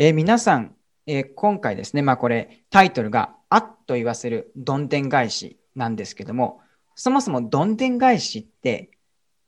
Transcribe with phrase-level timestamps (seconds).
[0.00, 6.60] えー、皆さん、えー、今回ですね、まあこれタイトルがあっと言わせるどんでん返しなんですけども、
[6.94, 8.92] そもそもどんでん返しって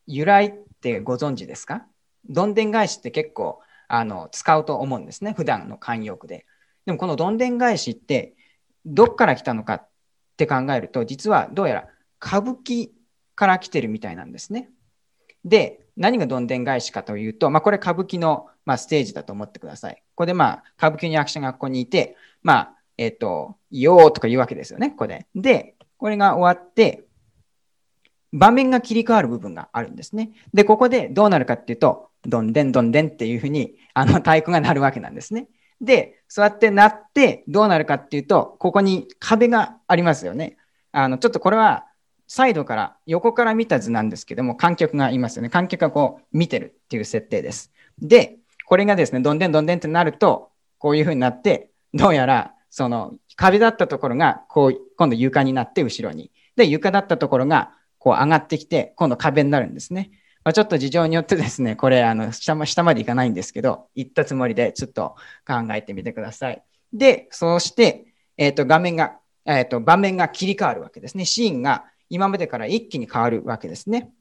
[0.09, 0.53] 由来っ
[0.83, 1.87] てご存知ですか？
[2.29, 6.46] どんでん返しって結構あの使うと思うんですね、普段の慣用句で。
[6.85, 8.35] でもこのどんでん返しって
[8.85, 9.89] どっから来たのかっ
[10.37, 11.89] て考えると、実はどうやら
[12.21, 12.91] 歌舞伎
[13.37, 14.69] から来てるみたいなんですね。
[15.45, 19.96] で、何がどんでん返しかというと、まあ、これ歌舞伎の、まあ、ステージだと思ってください。
[19.96, 25.27] ここでまあ、歌舞伎の役者がここにいて、まあ、えっ、ー、と、よーとか言うわけですよね、ここで。
[25.34, 27.04] で、これが終わって、
[28.32, 30.30] 場面が切り替わる部分があるんですね。
[30.54, 35.48] で、ここでどうなるかっていうと、どんでんどんでんっていうふうに、あの、太鼓が鳴るわけなんですね。
[35.80, 40.59] で、そうやって鳴って、どうなるかっていうと、ここに壁がありますよね。
[40.92, 41.87] あの、ちょっとこれは、
[42.27, 45.48] サイドから、横から見た図なんですけども、観客がいますよね。
[45.48, 47.73] 観客がこう見てるっていう設定です。
[47.98, 48.38] で、
[48.70, 56.30] これがですね、どんでんどんでんってなると、こういう風になって、どうやら、その壁だったところが、こう、今度床になって後ろに。
[56.54, 60.13] で、床だったところが、こう上がってきて、今度壁になるんですね。
[60.45, 66.62] まあ、ちょっと事情によってですね、これ、あの、下下までいかないんですけど、行ったつもりでちょっと考えてみてください。
[66.93, 68.04] で、そうして、
[68.37, 71.25] えっ、ー、と、画面が、えっ、ー、と、場面が切り替わるわけですね。
[71.25, 74.12] シーンが今までから一気に変わるわけですね。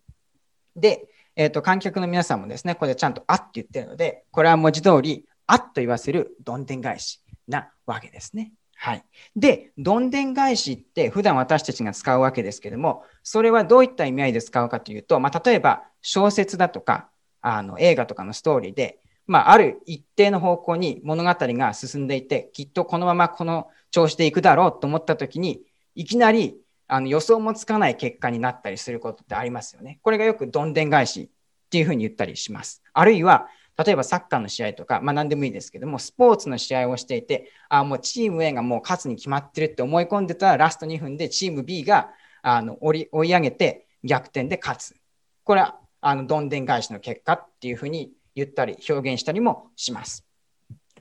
[0.75, 8.53] で、えっ、ー、と、観客の皆さんもですね、これちゃんとあって言ってるので、これは文字通り、あっと言わせるどんでん返しなわけですね。
[8.75, 9.03] はい。
[9.35, 17.09] で、どんでん返しって普段私たちが使うわけですけども、それはどういった意味合いで使うかというと、まあ、例えば小説だとか、
[17.41, 25.61] あの映画とかのストーリーで、まあ、ある一定の方向に物語が進んでいて、きっとこのままこの調子でいくだろうと思った時に、
[25.95, 26.55] いきなり
[26.89, 29.99] あの予想もつかない結果になったりすることってありますよね。
[30.01, 32.81] これがよくどんでん返しっていうふうに言ったりします。
[32.93, 42.09] あるいは、例えばサッカーの試合とか、まあ何でもいいですけども、スポーツの試合をしていて、あもうチーム A がもう勝つに決まってるって思い込んでたら、ラスト2分でチーム B が
[42.41, 44.95] あの追い上げて逆転で勝つ。
[45.43, 50.25] これはあのどんでん返しの結果っていうふうに言ったり表現したりもします。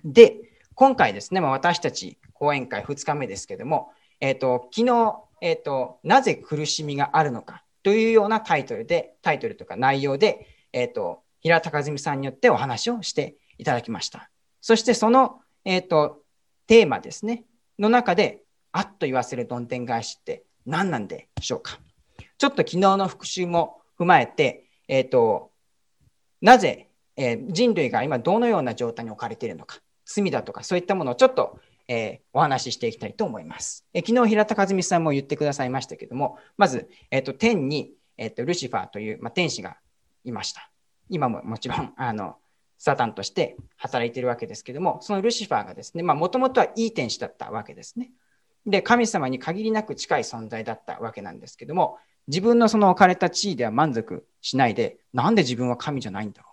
[0.05, 0.37] で、
[0.75, 3.91] 今回ですね、まあ、私たち講演会2日目ですけども、
[4.21, 14.31] えっ、ー、と、昨日えっ、ー、と、なぜ苦しみがあるのかというようなタイトルで、タイトルとか内容で、えっ、ー、と、平高澄さんによってお話をしていただきました。
[14.61, 16.23] そしてその、えっ、ー、と、
[16.67, 17.45] テーマですね、
[17.79, 21.79] の中で、あっと言わせるどんでん返しって何なんでしょうか。
[22.37, 25.51] ちょっと昨日の復習も踏まえて、えっ、と、
[26.41, 33.87] なぜ、え人類が今どのような状態に置かれているのか、罪だとかそういったものをちょっとえー、お話ししていきたいと思います。
[33.95, 39.79] えー、昨日平田和美さんも言ってくださいましたけども、まず、えーと、天に、えーと、ルシファーという、まあ、天使が
[40.25, 40.71] いました。
[41.09, 42.37] 今ももちろん、 あの、
[42.77, 48.13] サタンとして働いているわけですけども、そのルシファーがですね、もともとはいい天使だったわけですね。
[48.67, 51.99] で、神様に限りなく近い存在だったわけなんですけども、
[52.29, 56.49] 自分のその置かれた地位では満足しないで、なんで自分は神じゃないんだろ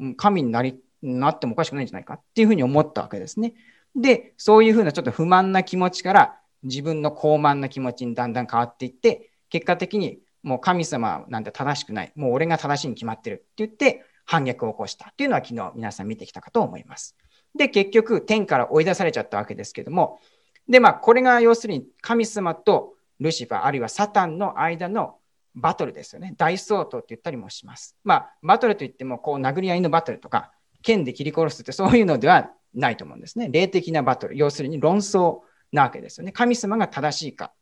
[0.00, 0.14] う。
[0.16, 3.54] 神になりなってもおかしくないんじゃないかっていうふうに思ったわけですね。
[3.96, 12.12] で、そういうふうなちょっと不満な気持ちから自分の高慢な気持ちにだんだん変わっていって、結果的にもう神様なんて正しくない。
[12.14, 17.16] もう俺が正しいに決まってるって言って反逆を起こしたっていうのは昨日皆さん見てきたかと思います。
[17.54, 20.20] で、結局天から追い出されちゃったわけですけども、
[20.68, 25.16] で、まあこれが要するに神様とルシファーあるいはサタンの間の
[25.54, 26.34] バトルですよね。
[26.36, 27.96] 大相当って言ったりもします。
[28.04, 30.52] まあバトルといってもこう殴り合いのバトルとか
[30.82, 33.48] 剣で切り殺すってそういうのではないと思うんですね。
[33.50, 35.40] 霊的なバトル、要するに論争
[35.72, 36.32] なわけですよね。
[36.32, 37.52] 神様が正しいか、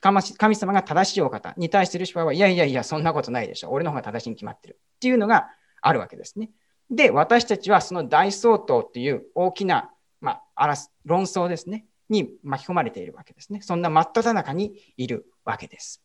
[0.00, 3.70] 神様が正しいお方に対してルシファーは、いやいやいや、そんなことないでしょ。
[3.70, 4.80] 俺の方が正しいに決まってる。
[4.96, 5.48] っていうのが
[5.80, 6.50] あるわけですね。
[6.90, 9.90] で、私たちはその大相当っていう大きな、
[10.20, 10.74] まあ、
[11.04, 13.60] 論争ですね、に巻き込まれているわけですね。
[13.62, 16.02] そんな真っ只中にいるわけです。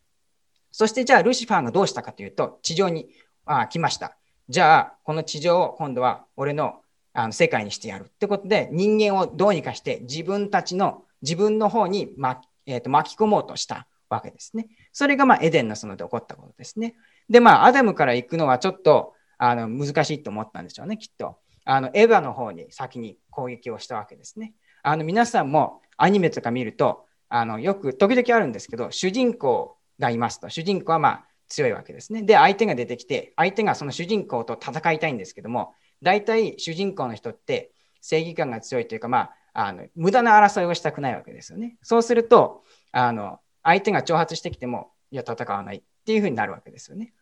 [0.71, 3.09] そしてじゃあルシファーがどうしたかというと、地上に
[3.45, 4.17] あ来ました。
[4.49, 6.81] じゃあ、この地上を今度は俺の
[7.13, 14.67] あの世界にしてやるってことで人間をどうにかして自分たちの自分の方に、まえー、と巻き込もうとしたわけですね。
[14.91, 16.93] それがまあエデンの園で起こったことですね。
[17.27, 21.37] でまあアダムから行くのはちょっとあの難しいと思ったんでしょうねきっと。
[21.65, 24.53] あのエヴァの方に先に攻撃をしたわけですね。
[24.83, 32.23] あの皆さんもアニメとか見るとあのよく時々あるんですけど主人公がいますと主人公はまあ強いわけですね。
[32.23, 37.71] で相手が出てきて相手がその主人公と戦いたいんですけども大体主人公の人って
[38.01, 41.77] 正義感が強いというか、まあ、あの無駄な争いをしたくないわけですよね。
[41.81, 47.13] そうすると、あの相手が挑発してきても、いや、戦わないっていうふうになるわけですよね。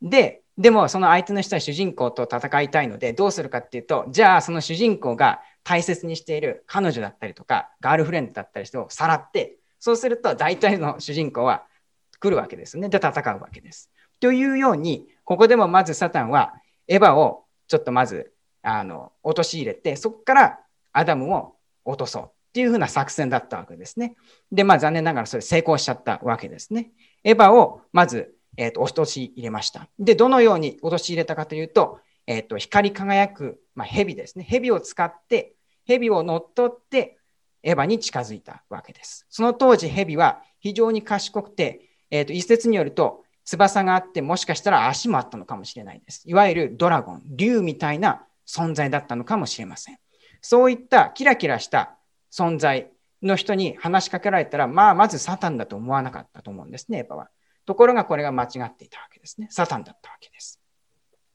[0.00, 11.66] で、でも、その相手の人は主人公と戦いたいので、どうするかっていうと、じゃあ、その主人公が大切にしている彼女だったりとか、ガールフレンドだったりしてをさらって、そうすると大体の主人公は
[12.20, 12.88] 来るわけですね。
[12.88, 13.90] で、戦うわけです。
[14.20, 16.54] というように、ここでもまずサタンは
[16.86, 18.32] エヴァをちょっとまず、
[18.62, 20.60] あの、陥れて、そこから
[20.92, 24.16] アダムを落とそうっていうふうな作戦だったわけですね。
[24.52, 26.90] で、まあ残念ながらそれ成功しちゃったわけですね。
[27.24, 29.88] エヴァをまず、えっ、ー、と、陥れました。
[29.98, 34.44] で、どのように陥れたかというと、えっ、ー、と、光り輝く、まあ、蛇ですね。
[34.44, 35.54] 蛇を使って、
[35.86, 37.18] 蛇を乗っ取って、
[37.62, 39.26] エヴァに近づいたわけです。
[39.30, 46.22] その当時、蛇は非常に賢くて、えっ、ー、と、一説によると、翼があって、もしかしたら足もあったのかもしれないです。
[46.26, 49.98] いわゆるドラゴン、竜みたいな存在だったのかもしれません。
[50.40, 51.96] そういったキラキラした
[52.32, 52.90] 存在
[53.22, 57.28] の人に話しかけられたら、まあ、まずサタンだと思わなかったと思うんですね、エヴァは。
[57.66, 59.48] ところがこれが間違っていたわけですね。
[59.50, 60.60] サタンだったわけです。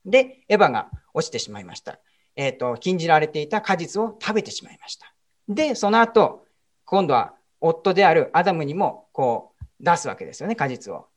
[0.05, 1.99] で、エヴァが落ちてしまいました。
[2.35, 5.13] えっ、ー、と、禁じられていた果実を食べてしまいました。
[5.47, 6.45] で、その後、
[6.85, 11.07] 今度は夫であるアダムにもこう出すわけですよね、果実を。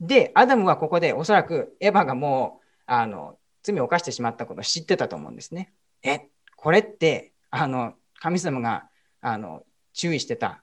[0.00, 5.72] で、アダムはここでおそらくエヴァがもう、あの、罪を犯してしまったことを知ってたと思うんですね。
[6.02, 8.88] え、これって、あの、神様が、
[9.20, 10.62] あの、注意してた、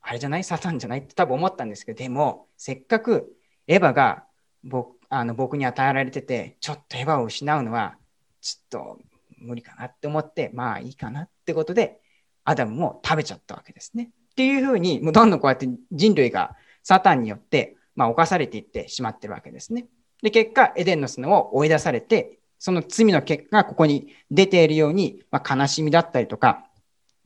[0.00, 0.44] あれじゃない？
[0.44, 1.00] サタンじゃない？
[1.00, 3.36] って多分思ったんですけど、でも、せっかく
[3.66, 4.24] エヴァが
[4.64, 7.96] 僕あの僕に与えられてて、ちょっとエヴァを失うのは、
[8.40, 8.98] ちょっと
[9.38, 12.00] 無理かなって思って、まあいいかなってことで、
[12.44, 14.10] アダムも食べちゃったわけですね。
[14.32, 19.86] っていうふうに、もうどんどんこうやって人類がサタンによって、まあ、犯されていってしまってるわけですね。
[20.22, 26.66] で、結果、エデンの砂を追い出されて、その罪の結果がここに出ているように、まあ、悲しみだったりとか、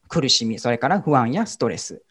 [0.09, 2.03] 苦しみ、それから不安やストレス、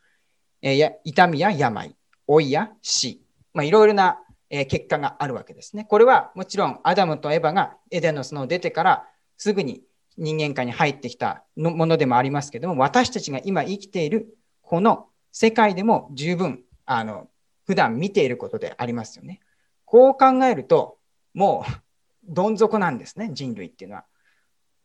[0.62, 1.95] えー、や痛みや病、
[2.28, 3.22] 老いや死、
[3.54, 4.19] まあ、いろいろな、
[4.50, 5.86] えー、結果があるわけですね。
[5.86, 9.07] これはもちろんアダムとエヴァがエデンの砂を出てから
[9.38, 9.84] すぐに
[10.18, 17.30] 人間界に入ってきたものでもありますけども、私たちが今生きているこの世界でも十分、あの、
[17.65, 19.39] 普段見ていることでありますよね。
[19.86, 20.98] こう考えると、
[21.33, 21.71] もう
[22.27, 24.06] どん底なんですね、人類っていうのは。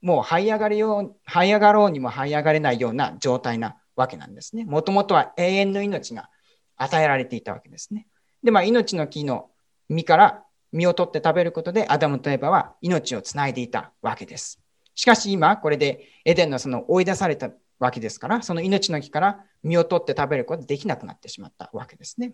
[0.00, 4.64] もう這い上がるよう、這い上がろうにも這い上がれないような状態なわけなんですね。
[4.64, 6.30] もともとは永遠の命が
[6.76, 8.06] 与えられていたわけですね。
[8.42, 9.50] で、まあ、命の木の
[9.88, 14.60] 実から実を取って食べることで、アダムとエバは命をつないでいたわけです。
[14.94, 22.32] しかし今、これでエデンのその追い出されたわけですから、その命の木から実を取って食べることができなくなってしまったわけですね。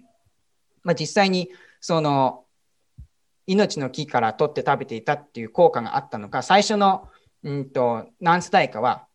[0.84, 1.50] まあ、実際に
[1.80, 2.44] その
[3.46, 7.08] 命の木から取って食べていたっていう効果があったのか、最初の、
[7.42, 9.06] うんと、何世代かは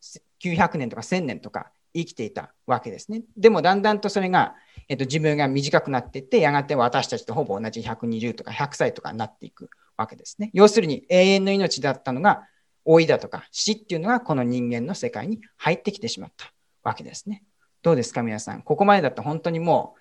[0.43, 3.23] 900年とか1000年とか生きていたわけですね。
[3.37, 4.55] でもだんだんとそれが、
[4.87, 10.51] えっと、寿命が短くなっていって、やがて私たちとほぼ同じ120とか100歳とかになっていくわけですね。
[10.53, 12.43] 要するに永遠の命だったのが、
[12.85, 16.51] 老いだとか死っていうのがこの人間の世界に入ってきてしまった
[16.83, 17.43] わけですね。
[17.81, 18.61] どうですか皆さん。
[18.61, 19.98] ここまでだと本当にもう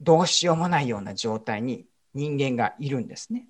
[0.00, 3.48] どうしようもないような状態に人間がいるんですね。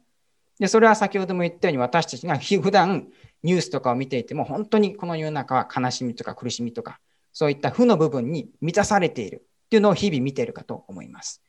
[0.59, 3.09] で、それは先ほども言ったように私たちが普段
[3.43, 7.01] ニュースとかを見ていても本当にこの世の中は悲しみとか苦しみとか
[7.33, 11.43] そういった負の部分に満たされているっていうのを日々見ているかと思います。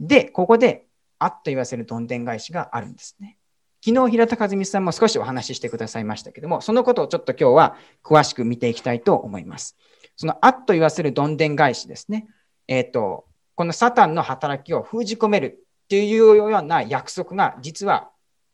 [0.00, 0.86] で、ここで
[1.18, 3.38] あっと言わせるどんでん返しがあるんですね。
[3.84, 9.76] 昨日平田和美さんも少しお話ししてくださいましたけども、そのことをちょっと今日は詳しく見ていきたいと思います。
[10.16, 12.26] そのあっと言わせるどんでん返しですね。
[12.66, 13.27] えっ、ー、と、
[13.58, 18.08] このサタンの働きを封じ込めるっていうような約束が実は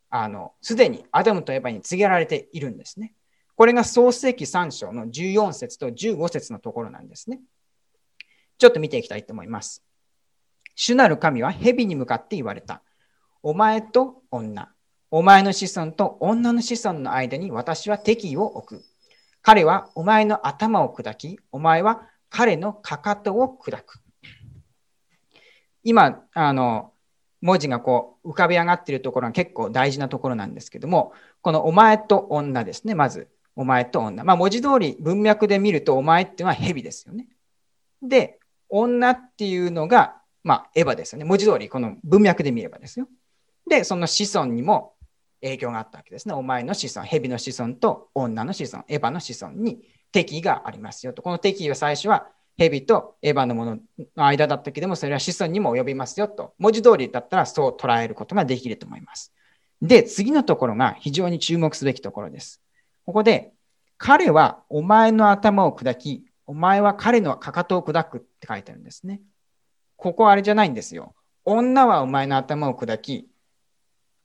[0.09, 3.13] あのすでにアダムとエヴァに告げられているんですね。
[3.55, 7.41] これが創世記3章の14節と15節のところなんですね。
[8.57, 9.85] ちょっと見ていきたいと思います。
[10.75, 12.81] 主なる神は蛇に向かって言われた。
[13.43, 14.73] お前と女、
[15.11, 18.85] お前の子孫と女の子孫の間に私は敵意を置く。
[19.43, 24.04] 彼はお前の頭を砕き、お前は彼のかかとを砕く。
[25.85, 26.93] 今、あの、
[27.41, 31.13] 文字がこう浮かび上がっているところが結構大事なところなんですけども、
[31.43, 33.29] このお前と女ですね、まず。
[33.55, 34.25] お前と女。
[34.25, 37.29] まあ文字通り文脈で見るとお前っていうのは蛇ですよね。
[38.03, 41.25] で、女っていうのが、まあエヴァですよね。
[41.25, 43.09] 文字通りこの文脈で見ればですよ。
[43.69, 44.95] で、その子孫にも
[45.43, 46.35] 影響があったわけですね。
[46.35, 51.21] お前の子孫、蛇の子孫と女の子孫、エヴァの子孫に敵意がありますよと。
[51.21, 53.79] この敵意は最初は蛇とエヴァのもの
[54.17, 59.33] の間だったけども、それは子孫にも及びますよと、文字通りだったらそう捉えることができると思います。
[59.83, 62.63] で、次のところが非常に注目すべきところです。
[63.07, 63.53] ここで、
[63.99, 69.21] 彼はお前の頭を砕き、お前は彼のかかとを砕くって書いてあるんですね。
[69.97, 71.15] ここあれじゃないんですよ。
[71.45, 73.29] 女はお前の頭を砕き、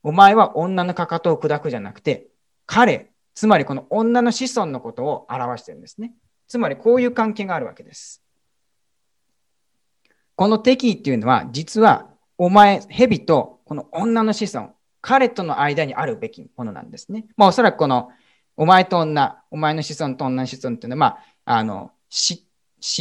[0.02, 2.28] お前は女のかかとを砕くじゃなくて、
[2.66, 6.12] 彼、つまりこの女の子孫のことを表してるんですね。
[6.50, 8.24] つまりこういう関係があるわけです。
[10.34, 17.26] この敵意っていうのは、実はお前、蛇とこの女の子孫、彼との間にあるべきものなんですね。
[17.36, 18.10] まあおそらくこの
[18.56, 21.06] お前と女、お前の子孫と女の子孫っていうのは、ま
[21.44, 22.44] あ、あの、詩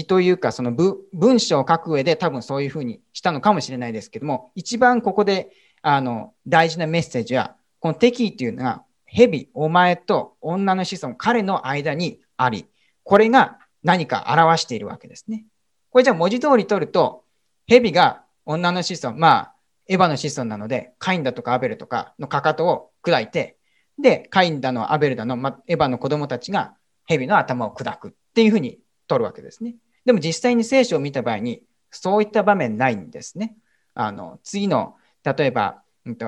[0.06, 5.50] というか、その文章を書く上で多分そういうふうにしたのかもしれないですけども、一番ここで
[5.82, 12.68] あの大事なメッセージは、この敵意というのが、蛇、お前と女の子孫、彼の間にあり、
[13.10, 15.48] これが何か表しているわけですね。
[15.90, 17.24] これじゃあ文字通り取ると、
[17.66, 19.56] 蛇が女の子孫、まあ、
[19.88, 23.58] エヴァの子孫なので、カインだとかアベルとかのかかとを砕いて、
[23.98, 26.76] で、カインだのアベルだの、ま、エヴァの子供たちが
[27.08, 29.74] 蛇の頭を砕くっていうふうに取るわけですね。
[30.06, 33.56] でも実際に聖書を見た場合に、そういった場面ないんですね。
[33.96, 35.82] あの、次の、例えば、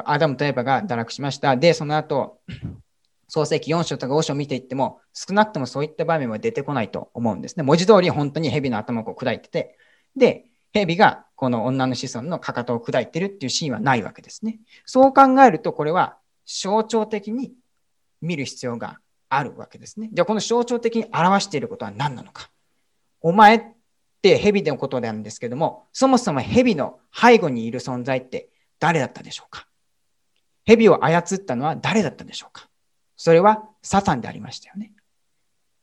[0.06, 1.56] アダムとエヴァが堕落しました。
[1.58, 2.40] で、その後、
[3.34, 7.64] 創世記4章とか5章を見ていっても、少なくともそういった場面は出てこないと思うんですね。
[7.64, 9.78] 文字通り本当に蛇の頭を砕いてて、
[10.18, 14.60] で、蛇がこの女の子孫のかかとを砕いてるっていうシーンはないわけですね。
[14.86, 17.54] そう考えると、これは象徴的に
[18.22, 20.10] 見る必要があるわけですね。
[20.12, 22.50] じゃあ、この象徴的に表していることは何なのか。
[23.22, 23.62] お前っ
[24.22, 29.68] て蛇のことなんですけども、そもそも蛇の背後にいる存在って誰だったでしょうか
[30.66, 32.68] 蛇を操ったのは誰だったでしょうか
[33.24, 34.94] それはサタンでありましたよね。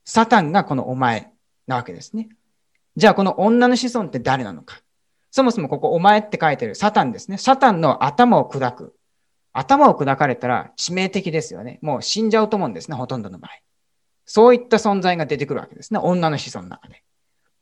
[0.05, 1.31] サタンがこのお前
[1.69, 2.31] なわけですね。
[2.97, 4.81] じゃあこの女の子孫って誰なのか
[5.31, 7.39] そもそもここお前って書いてるサタンですね。
[7.39, 8.97] サタンの頭を砕く。
[9.53, 11.79] 頭を砕かれたら致命的ですよね。
[11.81, 13.53] もう死んじゃうと思うんですね、ほとんどの場合。
[14.27, 17.05] そういった存在が出てくるわけですね、女の子孫の中で。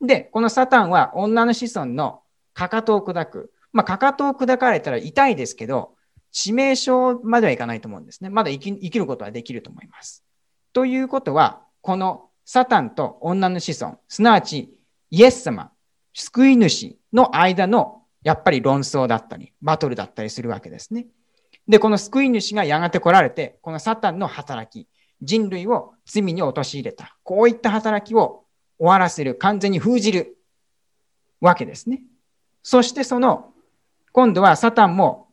[0.00, 2.23] で、このサタンは女の子孫の
[2.54, 3.52] かかとを砕く。
[3.75, 5.96] まあ、かかとを砕かれたら痛いですけど、
[6.37, 8.28] 致命傷まではいかないと思うんですね。
[8.28, 10.23] まだ生き生きることはできると思います。
[10.75, 14.71] ということは、このサタンと女の子孫、すなわち
[15.11, 15.73] イエス様、
[16.12, 21.07] 救い主の間のやっぱり論争だったり、バトルだったりするわけですね。
[21.66, 24.87] で、この救い主がやがて来られて、このサタンの働き、
[25.23, 27.16] 人類を罪に陥れた。
[27.23, 28.45] こういった働きを
[28.78, 30.37] 終わらせる、完全に封じる
[31.40, 32.02] わけですね。
[32.62, 33.55] そしてその、
[34.12, 35.25] 今度はサタンも、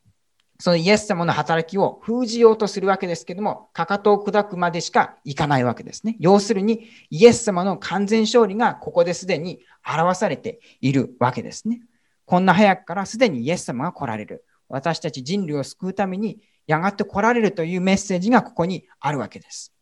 [0.64, 6.16] そのイエス様の働きを封じようとするわけですけども、かかとを砕くまでしかいかないわけですね。
[6.22, 11.82] 要するに、イエス様の完全勝利がここですでに表されているわけですね。
[12.24, 14.46] こんな早くからすでにイエス様が来られる。
[14.70, 19.74] 私たち人類を救うためにやがて来られるというメッセージがここにあるわけです。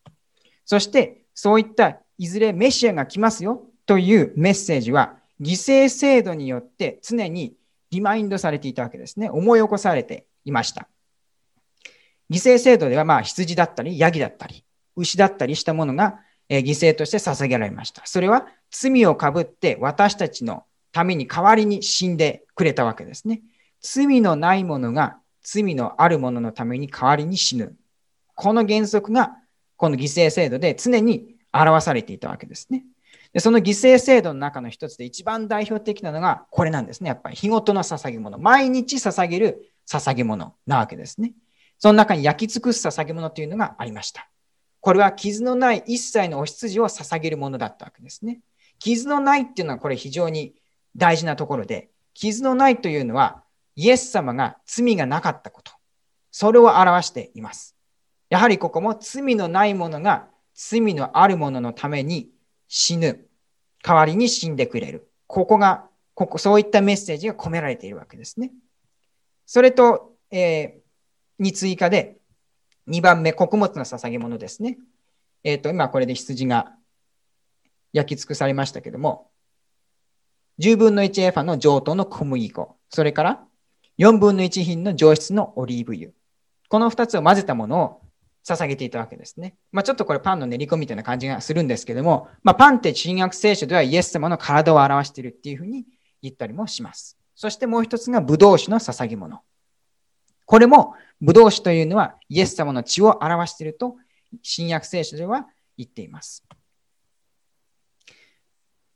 [0.64, 7.54] そして、そういったいずれメシアが来ますよというメッセージは、犠牲制度によって常に
[7.92, 9.30] リマインドされていたわけですね。
[9.30, 10.88] 思い起こされていました。
[12.30, 14.64] 犠牲制度では、まあ、羊だったり、ヤギだったり、
[14.96, 18.02] 牛だったりしたものが、犠牲として捧げられました。
[18.04, 23.40] それは罪をかぶって私たちのために代わりに死んでくれたわけですね。
[23.80, 27.74] 罪のないものが罪のあるもののために代わりに死ぬ。
[28.34, 29.36] この原則が
[29.76, 32.84] この犠牲制度で常に表されていたわけですね。
[33.32, 37.08] でその犠牲制度の中の一つで一番代表的なのがこれなんですね。
[37.08, 38.38] やっぱり日ごとの捧げ物。
[38.38, 41.34] 毎日捧げる捧げ物なわけですね。
[41.78, 44.28] その中に焼き尽くす捧げ物というのがありました。
[44.80, 48.40] これは傷のない一切のお羊を捧げるものだったわけですね。
[48.78, 50.54] 傷のないっていうのはこれ非常に
[50.96, 53.44] 大事なところで、傷のないというのは
[53.76, 55.72] イエス様が罪がなかったこと。
[56.30, 57.76] それを表しています。
[58.30, 62.30] やはりここも罪のないものが罪のあるもののために
[62.68, 63.28] 死ぬ。
[63.82, 65.10] 代わりに死んでくれる。
[65.26, 68.52] ここが、ここ、そういったメッセージが込められているわけですね。
[69.46, 72.18] それと、えー、に追加で、
[72.88, 74.78] 2番目、穀物の捧げ物ですね。
[75.44, 76.72] えっ、ー、と、今これで羊が
[77.92, 79.30] 焼き尽くされましたけども、
[80.58, 83.44] 10分の1エファの上等の小麦粉、それから
[83.98, 86.10] 4分の1品の上質のオリーブ油。
[86.68, 88.02] この2つを混ぜたものを
[88.44, 89.56] 捧げていたわけですね。
[89.70, 95.84] まあ、ちょっとこれパンの練り込みみたいな感じがするんですけども、まあ、パンって新約聖書ではイエス様の体を表しているっていうふうに
[96.22, 97.18] 言ったりもします。
[97.34, 99.40] そしてもう一つがブドウ酒の捧げ物。
[100.44, 103.96] これもブドウ酒というのはイエス様の血を表していると
[104.42, 105.46] 新約聖書では
[105.76, 106.44] 言っています。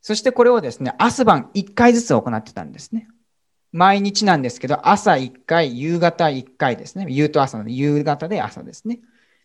[0.07, 3.09] そしてこれをですね、朝晩1回ずつ行ってたんですね。
[3.73, 7.07] 毎日なんですけど、朝1回、夕方1回ですね。
[7.09, 9.01] 夕と朝の夕方で朝ですね。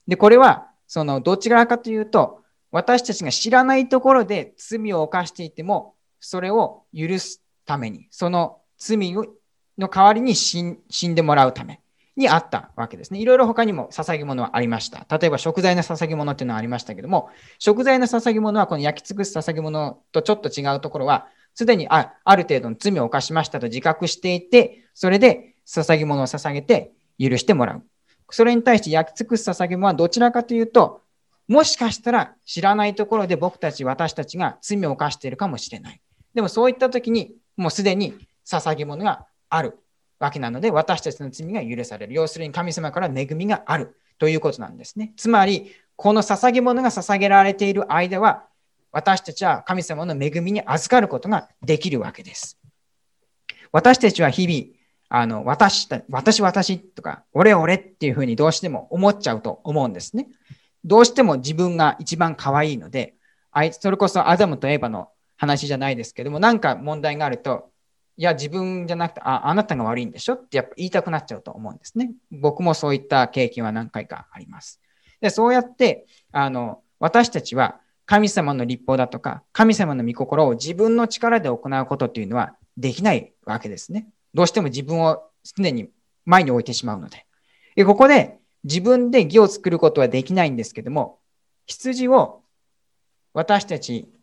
[0.07, 9.25] で、これは、その、どちらかというと、私たちが知らないところで罪を犯していても、それを許すために、その罪の
[9.77, 11.81] 代わりに死んでもらうため
[12.15, 13.19] にあったわけですね。
[13.19, 15.05] いろいろ他にも捧げ物はありました。
[15.17, 27.83] 例えば食材の捧げ物っていうのはありましたけども、食材の捧げ物はこの焼き尽くす捧げ物とちょっと違うところは、すでにあある程度の罪を犯しましたと自覚していて、それで捧げ物を捧げて許してもらう。
[28.31, 31.01] それに対して焼き尽くす捧げ物はどちらかというと、
[31.47, 36.01] もしかしたら知らないところで僕たち、私たちが罪を犯しているかもしれない。
[36.33, 38.15] でもそういった時に、もうすでに
[38.59, 39.77] 捧げ物がある
[40.19, 42.13] わけなので、私たちの罪が許される。
[42.13, 45.13] 要するに神様から恵みがあるということなんですね。
[45.17, 48.45] つまり、この捧げ物が捧げられている間は、
[48.91, 52.59] 私たちは神様の恵みに預かることができるわけです。
[53.71, 54.77] 私たちは日々、
[55.09, 60.27] あの、私、私、私とか、俺、俺っていうふうにどうしても思っちゃうと思うんですね。
[60.83, 63.15] どうしても自分が一番可愛いので、
[63.51, 67.70] あいつそれこそアダムとエヴァの話じゃないですけども、なんか問題があると、
[68.21, 72.11] いや、自分じゃなくて、あ、あなたが悪いんでしょってやっぱ言いたくなっちゃうと思うんですね。
[72.29, 74.79] 僕もそういった経験は何回かあります。
[75.21, 84.07] で、そうやって、あの、私たちは神様の立法だとか、神様の御心を自分の力で行うことっていうのはできないわけですね。
[84.35, 85.89] どうしても自分を常に
[86.25, 87.25] 前に置いてしまうので。
[87.75, 91.17] でここで自分で義を作ることはできないんですけども、
[91.65, 92.43] 羊を
[93.33, 94.13] 私たち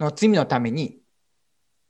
[0.00, 0.98] の罪のために、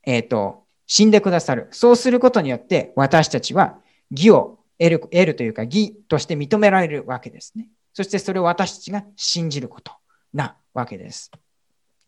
[0.03, 1.69] えっ、ー、と、死んでくださる。
[1.71, 3.79] そうすることによって私たちは
[4.11, 7.69] 義を得る得るというか義として認められるわけですね。
[7.93, 9.93] そしてそれを私たちが信じること
[10.35, 11.31] なわけです。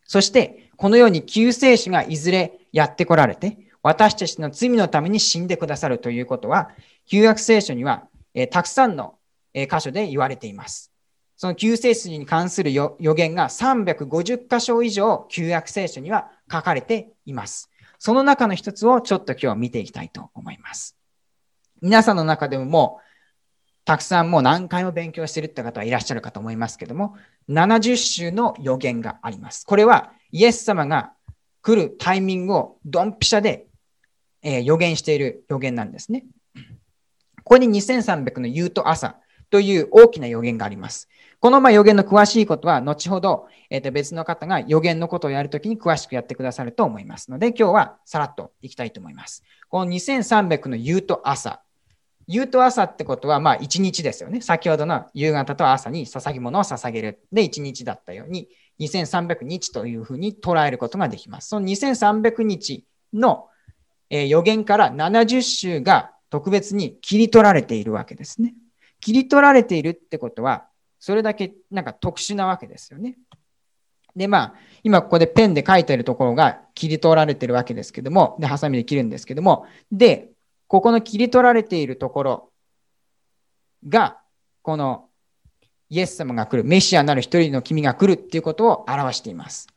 [0.05, 6.71] そして、このように救世主がいずれやってこられて、私たちの罪のために死んでくださるということは、
[7.07, 9.17] 旧約聖書には、え、たくさんの、
[9.53, 10.93] え、箇所で言われています。
[11.37, 17.71] その救世主に関する予言が350箇所以上旧約聖書には書かれています。
[17.99, 20.97] その中の一つをちょっと今日見ていきたいと思います。
[21.83, 23.09] 皆さんの中でももう、
[23.85, 27.17] たくさんもう何回も勉強しているって方はいらっしゃるかと思いますけども、
[27.49, 29.65] 70種の予言があります。
[29.67, 31.13] これはイエス様が
[31.63, 33.67] 来るタイミングをドンピシャで、
[34.43, 36.25] え、予言している予言なんですね。
[37.45, 39.17] ここに2300の夕と朝
[39.51, 41.09] という大きな予言があります。
[41.41, 49.45] この予言の詳しいことは、後ほど、えー、と別の方が予言のことをやるときに詳しくやってくださると思いますので、今日はさらっといきたいと思います。
[49.69, 51.63] この2300の夕と朝。
[52.27, 54.41] 夕と朝ってことは、まあ1日ですよね。
[54.41, 57.21] 先ほどの夕方と朝に捧げ物を捧げる。
[57.33, 58.49] で、1日だったように、
[58.81, 61.49] 2300日というふうに捉えることができます。
[61.49, 63.47] その2300日の、
[64.11, 68.55] え、予言から70週が特別に切り取られているわけですね。
[69.01, 70.67] 切り取られているってことは、
[70.99, 73.17] それだけなんか特殊なわけですよね。
[74.17, 80.31] で、まあ、今ここでペンで書いてるところが切り取られてるわけですけども、で、ハサミで切るんですけども、で、
[80.67, 82.53] ここの切り取られているところ
[83.89, 84.19] が、
[84.63, 85.09] この
[85.89, 89.69] イエス様が来る、メシアなる一人の君が来るっていうことを表しています。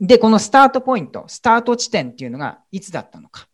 [0.00, 3.48] で、このスタートポイント、スタート地点っていうのがいつだったのか。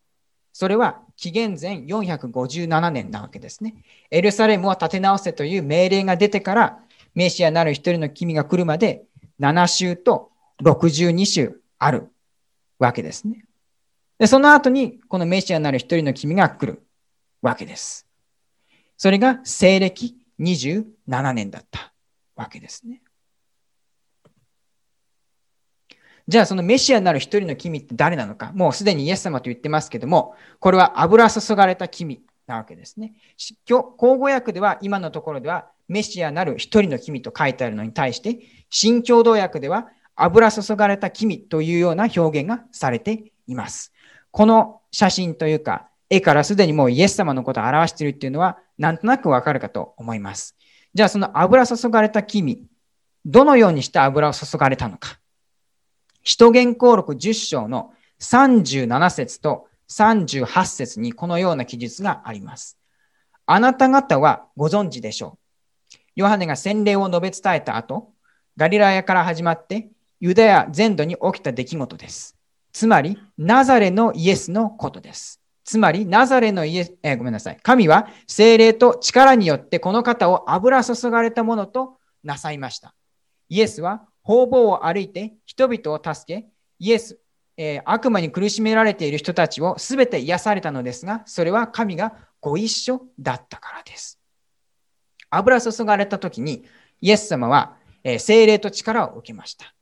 [0.53, 3.75] それは紀元前457年なわけですね。
[4.11, 6.79] エルサレムを建て直せという命令が出てから、
[7.13, 9.03] メシアなる一人の君が来るまで
[9.39, 12.09] 7週と62週ある
[12.79, 13.45] わけですね。
[14.17, 16.83] で、その後にこのメシアなる一人の君が来る
[17.41, 18.05] わけです。
[18.97, 21.93] それが西暦27年だった
[22.35, 23.01] わけですね。
[26.27, 33.13] じゃあそのメシアなる一人の君って誰なのか、もうすでにイエス様と言ってますけども、これは油注がれた君なわけですね。
[33.65, 43.93] 口語訳では今のところではメシアなる一人の君と書いてあるのに対して、新共同訳では油注がれた君というような表現がされています。
[44.31, 50.55] この写真というか、絵からすでにもうイエス様のことを表しているっていうのは、なんとなくわかるかと思います。
[50.93, 52.65] じゃあその油注がれた君、
[53.25, 55.19] どのようにして油を注がれたのか。
[56.25, 62.77] 使徒言行録10章の37節と38節にこのような記述があります。
[63.45, 65.37] あなた方はご存知でしょ
[65.93, 65.97] う。
[66.15, 68.11] ヨハネが洗礼を述べ伝えた後、
[68.57, 72.35] ガリラヤから始まってユダヤ全土に起きた出来事です。
[72.73, 75.41] つまり、ナザレのイエスのことです。
[75.63, 77.57] つまり、ナザレのイエス、えー、ごめんなさい。
[77.61, 82.95] 神は精霊と力によってこの方を油注がれたものとなさいました。
[83.49, 86.47] イエスは方々を歩いて人々を助け、
[86.79, 87.19] イエス、
[87.57, 94.19] えー、悪魔に苦しめられている人たちをすべて癒されたのですが、それは神がご一緒だったからです。
[95.29, 96.65] 油注がれた時に、
[97.01, 99.75] イエス様は、えー、精霊と力を受けました。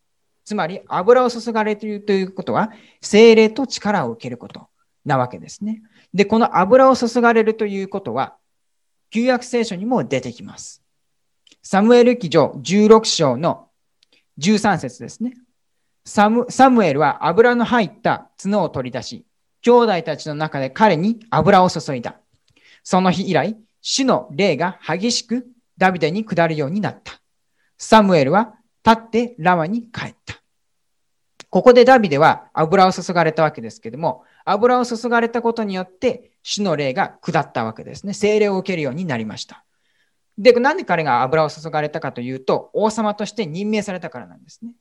[0.44, 4.68] つまり、油を注がれているということは、精霊と力を受けること
[5.06, 5.82] なわけですね。
[6.14, 8.36] で、この油を注がれるということは、
[9.10, 10.84] 旧約聖書にも出てきます。
[11.62, 13.70] サムエル記上16章の
[14.40, 15.34] 13節ですね。
[16.06, 19.26] サムサムエルは油の入った角を取り出し、
[19.62, 22.18] 兄弟たちの中で彼に油を注いだ。
[22.84, 27.22] その日以来、主の霊が激しくダビデに下るようになった。
[27.78, 30.36] サムエルは立ってラマに帰った。
[31.50, 38.14] ここでダビデは油を注がれたわけですけども、油を注がれたことによって、主の霊が下ったわけですね。
[38.14, 39.64] 精霊を受けるようになりました。
[40.38, 44.74] で、なんで彼が油を注がれたかというと、王様として任命されたからなんですね。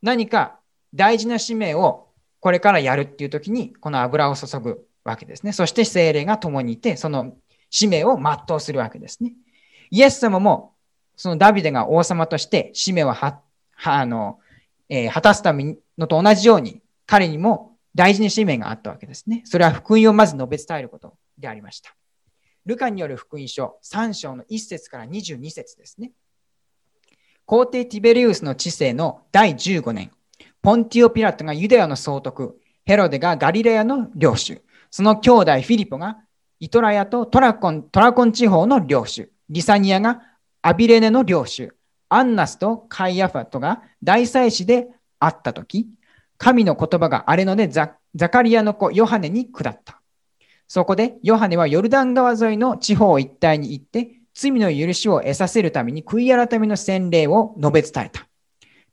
[0.00, 0.58] 何か
[0.94, 2.08] 大事な使命を
[2.40, 5.52] これからやるっていう時に、この油を注ぐわけですね。
[5.52, 7.34] そして精霊が共にいて、その
[7.70, 9.34] 使命を全うするわけですね。
[9.90, 10.74] イエス様も、
[11.16, 13.40] そのダビデが王様として使命をは、
[13.74, 14.40] はあの、
[14.88, 19.42] えー、果たすためのと同じように、彼にも大事な使命があったわけですね。
[19.44, 21.94] それは福音をまず述べ伝えることでありました。
[22.66, 26.12] ルカによる福音書3章の1節から22節ですね。
[27.44, 30.10] 皇帝ティベリウスの治世の第15年、
[30.62, 36.18] ポンティオ・ピラトがユダヤの総督、ヘロデがガリレアの領主、その兄弟フィリポが
[36.60, 40.22] イトラヤとトラコントラコン地方の領主、リサニアが
[40.62, 41.74] アビレネの領主、
[42.08, 45.88] アンナスとカイアファトが大祭司であったとき、
[46.38, 47.98] 神の言葉があれのでザ
[48.30, 50.01] カリアの子ヨハネに下った。
[50.74, 58.26] そこでヨハネはヨルダン川沿いの地方一帯に行って、罪の許しを得させるために悔い改めの洗礼を述べ伝えた。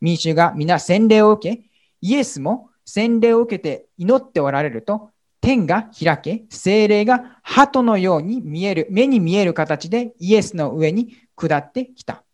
[0.01, 1.63] 民衆が皆洗礼を受け、
[2.01, 12.25] イエスも洗礼を受けて祈っておられると、天が開け、精霊が鳩のように見える、目に見える形でイエスの上に下ってきた。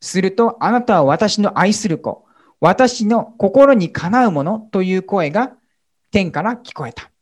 [0.00, 2.26] すると、あなたは私の愛する子、
[2.60, 5.52] 私の心にかなうものという声が
[6.10, 7.12] 天から聞こえた。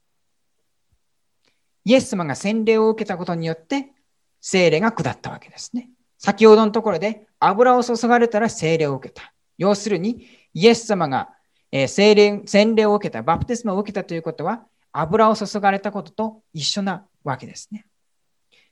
[1.86, 3.92] イエス様が洗礼を受けたことによって、
[4.40, 5.88] 精霊が下ったわけですね。
[6.18, 9.32] 先ほどのところで油を注がれたら精霊を受けた。
[9.56, 11.30] 要するに、イエス様が、
[11.70, 17.86] え精霊洗礼を受けた、バプテスマを受けたということは、油を注がれたことと一緒なわけですね。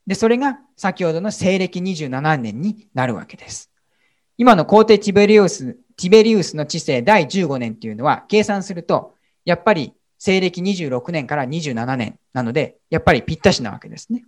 [0.08, 3.70] で、それが先ほどの西暦27年になるわけです。
[4.38, 9.94] 今の皇帝ティベリウス、ティベリウスの治世第15年っていうのは計算すると、やっぱり
[10.24, 14.24] 西暦26年から27年なので、やっぱりぴったしなわけですね。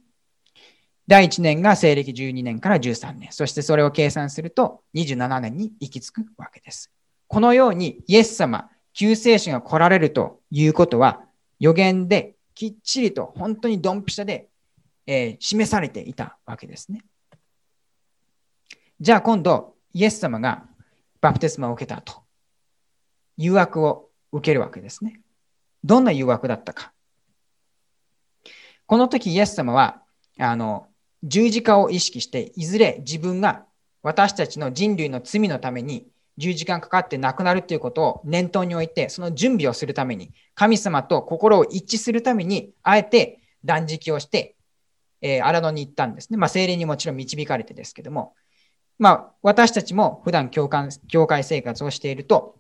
[1.07, 3.33] 第1年が西暦12年から13年。
[3.33, 6.93] そしてそれを計算すると27年に行き着くわけです。
[7.29, 11.23] このようにイエス様、救世主が来られるということは
[11.61, 14.49] 予言できっちりと本当にドンピシャで、
[15.07, 17.07] えー、示されていたわけですね。
[19.01, 20.67] じゃあ今度、イエス様が
[21.23, 22.23] バプテスマを受けた後、
[23.39, 25.23] 誘惑を受けるわけですね。
[25.87, 26.93] どんな誘惑だったか。
[28.87, 30.03] この時イエス様は、
[30.39, 30.89] あの、
[31.23, 33.65] 十字架を意識して、いずれ自分が
[34.03, 44.57] 私たちの人類の罪のために十字架かかって亡くなるということを念頭に置いて、その準備をするために、神様と心を一致するために、あえて断食をして、
[45.23, 46.37] えー、荒野に行ったんですね。
[46.37, 48.35] まあ、精霊にもちろん導かれてですけども、
[48.99, 52.57] まあ、私たちも普段教会教会生活をしていると、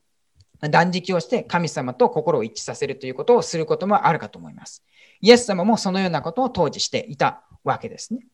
[0.60, 4.82] 断食をして神様と心を一致させるということをすることもあるかと思います。
[5.20, 8.26] イエス様もそのようなことを当時していたわけですね。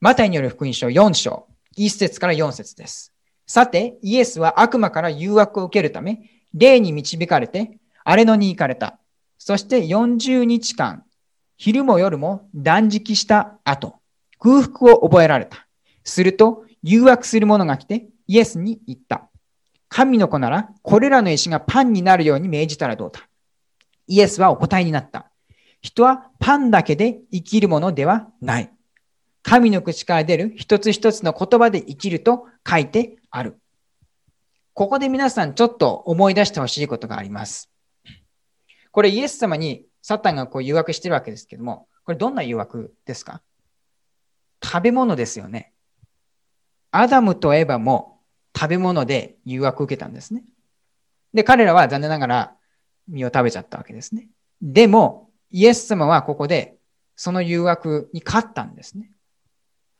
[0.00, 3.12] マタイによる福音書4章、1節から4節です。
[3.46, 6.20] さて、イエスは悪魔から誘惑を受けるため、
[6.54, 8.98] 霊に導かれて、荒れ野に行かれた。
[9.38, 11.04] そして40日間、
[11.56, 13.96] 昼も夜も断食した後、
[14.38, 15.66] 空腹を覚えられた。
[16.04, 19.27] すると、誘惑する者が来て、イエスに言った。
[19.88, 23.28] 神の子なら、これらの石がパンになるように命じたらどうだ？
[24.06, 25.30] イエスはお答えになった。
[25.80, 28.70] 人はパンだけで生きるものではない。
[29.42, 33.58] 神の口から出る一つ一つの言葉で生きると書いてある。
[34.74, 37.70] ここで皆さんちょっと思い出してほしいことがあります。
[38.90, 43.40] これイエス様にサタンがこう誘惑してるわけですけども、これどんな誘惑ですか？
[44.62, 45.72] 食べ物ですよね。
[46.90, 48.17] アダムとエバも
[48.58, 50.42] 食べ物で誘惑を受けたんですね。
[51.32, 52.56] で、彼らは残念ながら
[53.06, 54.28] 身を食べちゃったわけですね。
[54.60, 56.76] でも、イエス様はここで
[57.14, 59.12] その誘惑に勝ったんですね。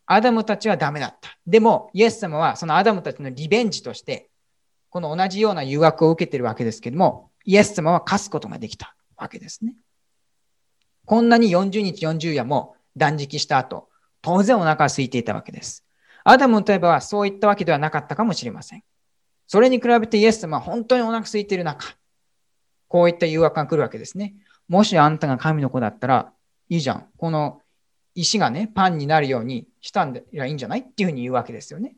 [0.06, 1.38] アダムたちはダメだった。
[1.46, 4.28] でも、イエス様はそのアダムたちのリベンジとして、
[4.90, 9.74] この同じような誘惑を受けてるわけですけども、イエス様は勝つことができたわけですね。
[11.04, 13.88] こんなに40日40夜も断食した後、
[14.20, 15.84] 当然お腹空いていたわけです。
[16.30, 18.84] アダムといえばそういったわけではなかったかもしれません。
[19.46, 21.96] それに比べてイエス様は本当にお腹空いている中、
[22.86, 24.34] こういった誘惑が来るわけですね。
[24.68, 26.30] もしあんたが神の子だったら、
[26.68, 27.06] いいじゃん。
[27.16, 27.62] この
[28.14, 31.96] 石がね、パンになるようにしたんでいいんじゃないっていうふうに言うわけですよね。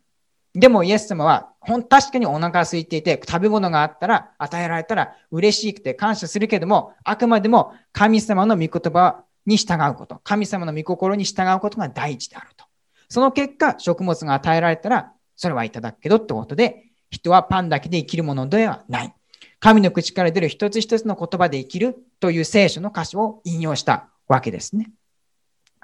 [0.54, 12.69] でもイエス様は、ほん、確かにお腹が空いていて、食べ物があったら、与えられたら嬉しくて感謝するけども、あくまでも神様の御言葉に従うこと、神様の御心に従うことが第一であると。
[13.10, 19.14] その結果、食物が与えられたら、それはいただくけどってことで、人はパンだけで生きるものではない。
[19.58, 24.92] 神の口から出る一つ一つの言葉で生きるという聖書の歌詞を引用したわけですね。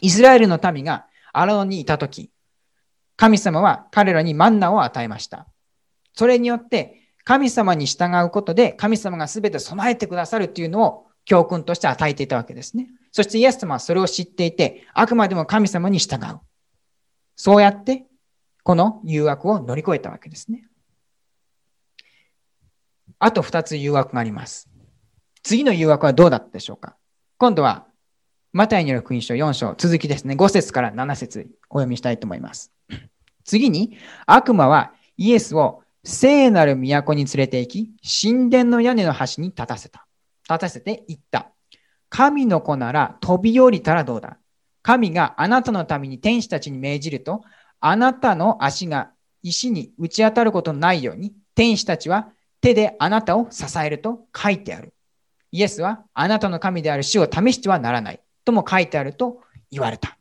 [0.01, 2.31] イスラエルの民がアラノにいたとき、
[3.17, 5.49] 神様は彼らにマンナを与えました。
[6.15, 12.87] それによって、神様に従うことで、神様が全て備えてくださるというのを教訓として与えていたわけですね。
[13.11, 16.39] そしてイエス様はそれを知っていて、あくまでも神様に従う。
[17.37, 18.07] そうやって、
[18.63, 20.67] この誘惑を乗り越えたわけですね。
[23.19, 24.69] あと2つ誘惑があります。
[25.43, 26.97] 次の誘惑はどうだったでしょうか
[27.39, 27.87] 今度は
[28.53, 30.35] マタイによる福音書4章、続きですね。
[30.35, 32.73] 5節から7節お読みしたいと思います。
[33.45, 40.07] 次に、悪魔はイエスを聖なる都に連れて行き、神殿の屋根の端に立たせた。
[40.49, 41.53] 立たせて言った。
[42.09, 44.39] 神の子なら飛び降りたらどうだ
[44.87, 47.43] 神があなたのために天使たちに命じると、
[47.81, 49.11] あなたの足が
[49.43, 52.29] 石に打ち当たることのないように、天使たちは
[52.61, 54.95] 手であなたを支えると書いてある。
[55.51, 58.21] イエスはあなたの神である死を試してはならない。
[58.45, 59.41] とも書いてあると
[59.73, 60.17] 言われた。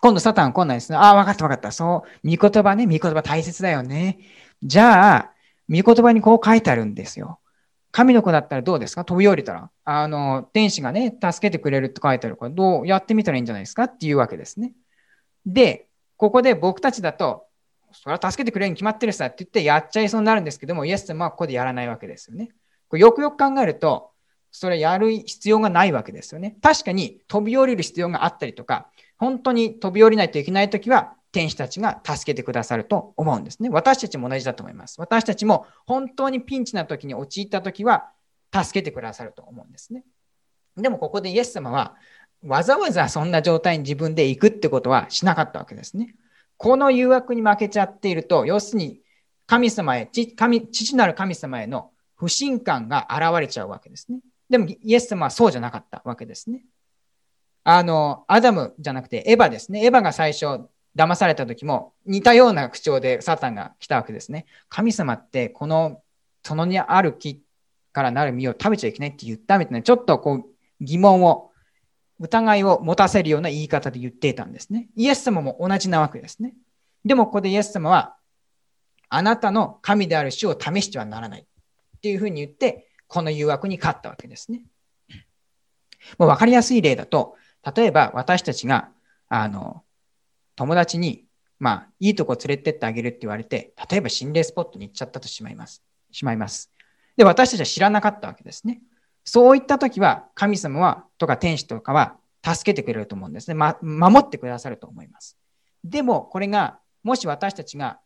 [0.00, 0.98] 今度サタンこんなんですね。
[0.98, 1.72] ああ、わかったわかった。
[1.72, 4.20] そう、御言葉ね、御言葉大切だよね。
[4.62, 5.32] じゃあ、
[5.68, 7.40] 御言葉にこう書いてあるんですよ。
[7.92, 9.04] 神の子だったらどうですか？
[9.04, 9.70] 飛び降りたら。
[9.84, 13.84] あの、天使がね、助けてくれるって書いてあるから、どうやってみたらいいんじゃないですか？
[13.84, 14.72] っていうわけですね。
[15.44, 17.46] で、ここで僕たちだと、
[17.92, 22.50] それは助けてくれるに決まってるさって言ってやっちゃいそうになるんですけども、イエス様はここでやらないわけですよね。
[22.88, 24.10] これよくよく考えると、
[24.52, 26.56] それやる必要がないわけですよね。
[26.62, 33.68] 確かに飛び降りる必要があったりとか、本当に飛び降りないといけないときは、天使たちが助けてくださると思うんですね。
[33.68, 35.00] 私たちも同じだと思います。
[35.00, 38.10] 私たちも本当にピンチな時に陥った時は、
[38.52, 40.04] 助けてくださると思うんですね。
[40.76, 41.94] でもここでイエス様は、
[42.44, 46.14] わざわざそんな状態に自分で行くってことはしなかったわけですね。
[46.56, 49.00] この誘惑に負けちゃっていると、要するに
[49.46, 54.20] 神様へ、神父なる神様への不信感が現れちゃうわけですね。
[54.48, 56.64] でも、イエス様はそうじゃなかったわけですね。
[57.62, 59.84] あの、アダムじゃなくてエヴァですね。
[59.84, 64.46] エヴァが最初騙された時も似たような口調でサタンが来たわけですね。
[64.68, 66.02] 神様ってこの、
[66.42, 67.42] そのにある木
[67.92, 70.44] からなる実を食べちゃいけないって言ったみたいな、ちょっとこう
[70.80, 71.50] 疑問を、
[72.22, 74.88] 疑いを持たせるような言い方で言っていたんですね。
[74.94, 76.52] イエス様も同じなわけですね。
[77.02, 78.16] でもここでイエス様は、
[79.08, 81.44] あなたの神である主を試してはならないっ
[82.02, 84.64] ていうふうに言って、この誘惑に勝ったわけですね。
[86.18, 87.36] もう分かりやすい例だと、
[87.74, 88.90] 例えば私たちが、
[89.28, 89.82] あの、
[90.60, 91.24] 友達に、
[91.58, 95.82] まあ、いいとこ連れてってあげるって言われて、例えば心霊スポットに行っちゃったとしまいます。
[96.10, 96.70] しまいます。
[97.16, 98.82] で、私たちは知らなかったわけですね。
[99.24, 103.54] そういった時は、神様は、とか天使とかは、助けてくれると思うんですね。
[103.54, 105.38] ま、守ってくださると思います。
[105.82, 108.00] でも、これが、もし私たちが、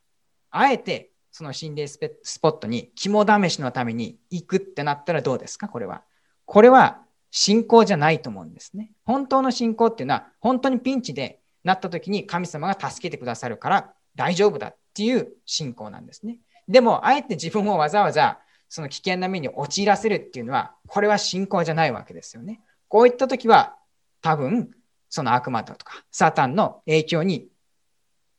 [0.51, 1.99] あえてその心霊ス
[2.41, 5.67] ポットに肝試しのために行くってなったらどうですか？
[5.67, 6.05] これは。
[6.45, 8.93] これは信仰じゃないと思うんですね。
[9.05, 16.39] 本当の信仰っていうのは、本当にピンチでなった時に神様が助けてくださるから大丈夫だっていう信仰なんですね。
[16.69, 18.39] でも、あえて自分をわざわざ
[18.75, 22.61] その危険な目に陥らせるっていうのは、これは信仰じゃないわけですよね。
[22.89, 23.77] こういった時は、
[24.21, 24.71] 多分、
[25.09, 27.49] その悪魔だとか、サタンの影響に、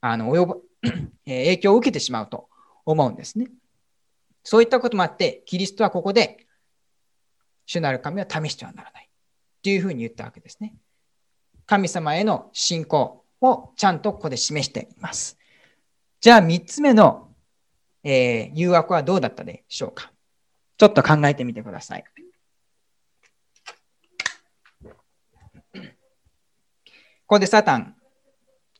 [0.01, 0.61] あの、及ぶ、
[1.25, 2.49] 影響を受けてしまうと
[2.85, 3.47] 思うんですね。
[4.43, 6.45] そういったこともあって、キリストはここで、
[7.65, 9.09] 主なる神は試してはならない。
[9.63, 10.75] というふうに言ったわけですね。
[11.65, 15.37] 神様への信仰をちゃんとここで示しています。
[16.21, 17.29] じゃあ3つ目の、
[18.03, 20.11] えー、誘惑はどうだったでしょうか？
[20.77, 22.03] ちょっと考えてみてください。
[25.73, 25.81] こ
[27.27, 27.95] こでサタン、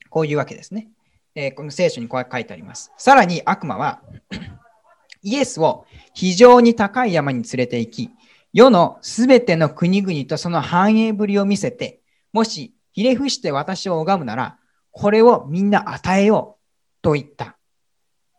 [0.10, 0.90] こういうわけですね。
[1.34, 2.92] えー、この聖書にこう書いてあります。
[2.96, 4.04] さらに悪魔は、
[5.24, 8.12] イエスを非常に高い山に連れて行き、
[8.54, 14.58] 世のすべての国々とその繁栄ぶりを見せて、もしひれ伏して私を拝むなら、
[14.92, 17.58] これをみんな与えようと言った。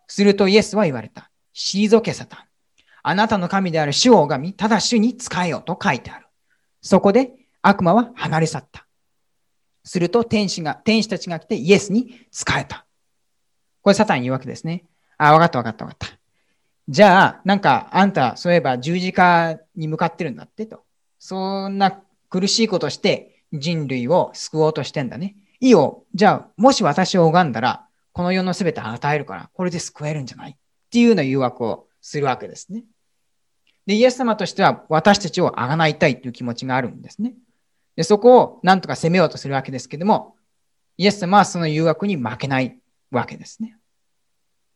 [0.06, 1.30] するとイエスは言われた。
[1.54, 2.48] 退けさた。
[3.02, 6.26] あなたの神である主を拝み、ただ主に仕えよと書いてある。
[6.80, 8.86] そこで悪魔は離れ去った。
[9.84, 12.86] すると天使が、天使たちが来てイエスに仕えた。
[13.82, 14.86] これサタン言うわけですね。
[15.18, 16.18] あ、わかったわかったわかった。
[16.88, 20.86] じゃあ、なんか、あんた、そういえば十字架に向かってるんだってと。
[21.18, 25.36] そんな苦しいことして人類を救おうとしてんだね。
[25.60, 26.04] いいよ。
[26.14, 30.50] じゃあ、もし私を拝んだら、この世の全て与えるから、これで救えるんじゃない？
[30.50, 30.54] っ
[30.90, 32.84] ていうような誘惑をするわけですね。
[33.86, 37.34] で、イエス様としては私たちをあがないたいという気持ちがあるんですね。
[37.94, 40.36] で、そこをなんとか攻めようとするわけですけども、
[40.98, 42.78] イエス様はその誘惑に負けない
[43.10, 43.76] わけですね。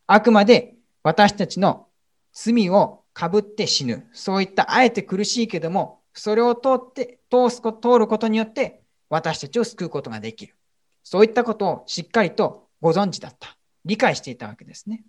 [0.07, 1.87] あくまで私たちの
[2.33, 4.07] 罪をかぶって死ぬ。
[4.13, 10.57] そういったあえて苦しいけども、それを通って、通す通ることによって私たちを救うことができる。
[11.03, 13.57] そういったことをしっかりとご存知だった。
[13.85, 15.05] 理解していたわけですね。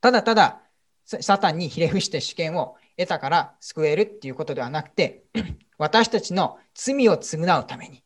[0.00, 0.62] ただただ、
[1.04, 5.24] サタンにひれ伏して主権を得たから救えるっていうことではなくて、
[5.78, 8.04] 私たちの罪を償うために、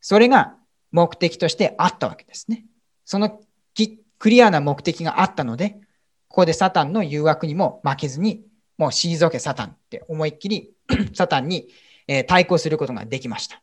[0.00, 0.56] それが
[0.92, 2.66] 目的としてあったわけですね。
[3.04, 3.40] その
[4.18, 5.78] クリアな目的があったので、
[6.28, 8.44] ここでサタンの誘惑にも負けずに、
[8.78, 10.72] もう退けサタンって思いっきり
[11.14, 11.68] サタンに
[12.08, 13.62] え対抗することができました。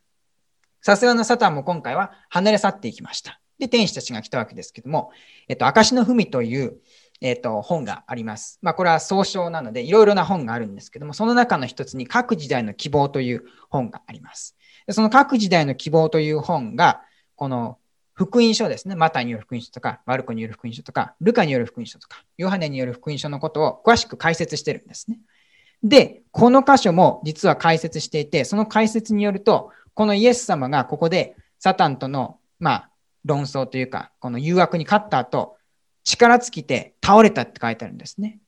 [0.80, 3.40] さすがのサタンも今回は離れ去っていきました。
[3.58, 5.12] で、天使たちが来たわけですけども、
[5.48, 6.78] えっと、証の文という、
[7.20, 8.58] えっと、本があります。
[8.60, 14.56] まあ、これは総称なので、いろいろな本があるんですけども、その中の一つに、各時代の希望という本があります。
[14.86, 17.02] でその各時代の希望という本が、
[17.36, 17.78] この
[18.12, 18.96] 福音書ですね。
[18.96, 25.18] マタイによる福音書とか、マルコによる福音書とか、ルカによる福音書とか、ヨハネによる福音書のことを詳しく解説してるんですね。
[25.84, 32.90] で、この箇所も実は解説していて、その解説によると、このイエス様がここでサタンとの、まあ、
[33.24, 35.56] 論争というか、この誘惑に勝った後、
[36.02, 38.40] 力尽きて倒れたって書いてあるんですね。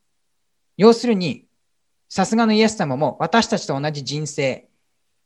[0.79, 1.45] 要するに、
[2.09, 4.69] さすがのイエス様も私たちと同じ人生、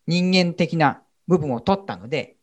[0.06, 2.36] 人間的な部分を取ったので、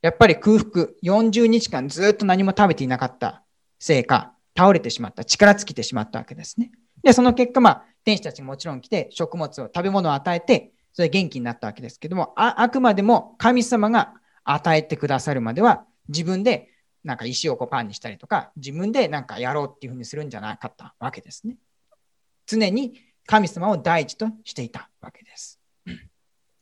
[0.00, 3.42] やっぱり空腹、40日間ずっと何も食べていなかった
[3.78, 6.70] せいか、倒れてしまった、力尽きてしまったわけですね。
[7.06, 16.68] で、その結果、まあ、天使たちももちろん来て、食物を、食べ物を与えて、それで元気になったわけですけども、ああくまでも神様が与えてくださるまでは、自分で
[17.04, 21.58] なんか石をこうパンにしたりとか、自分でなんかやろうっていうふうにするんじゃなかったわけですね。
[22.44, 25.60] 常に神様を第一としていたわけです。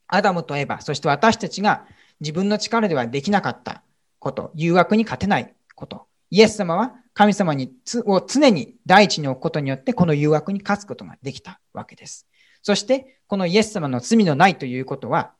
[0.08, 1.86] アダムとエバ、そして私たちが
[2.20, 3.82] 自分の力ではできなかった
[4.18, 7.72] こと、誘惑に勝てないこと、イエス様は神様に
[8.06, 12.26] を常に第一に置くことによって、この誘惑に勝つことができたわけです。
[12.60, 15.30] そして、このイエス様の罪のないということは、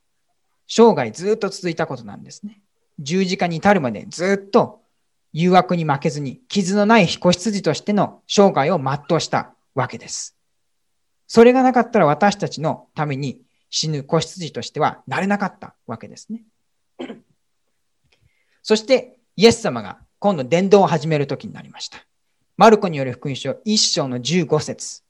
[0.69, 2.61] 生涯ずっと続いたことなんですね。
[3.01, 4.83] 十字架に至るまでずっと
[5.33, 10.37] 誘惑に負けずに、傷のない子羊としての生涯を全うしたわけです。
[11.27, 16.45] それがなかったら私たちのために死ぬ子羊としてはなれなかったわけですね。
[18.63, 21.99] そして、イエス様が今度伝道を始める時になりました。
[22.57, 25.03] マルコによる福音書1章の15節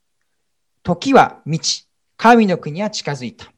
[0.83, 3.53] 時は満ち、神の国は近づいた。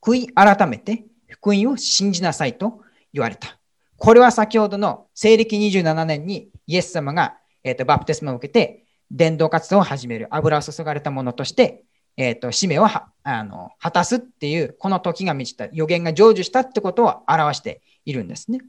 [0.00, 3.58] 悔い改めて福音を信じなさいと言われた。
[3.96, 11.82] これは先ほどの西暦27年にイエス様が、えーと、バプテスマを受けて伝道活動を始める油を注がれたものとして、
[12.16, 18.60] えーと、使命をあの果たすっていうこの時が満ちた予言が成就したってことを表しているんですね。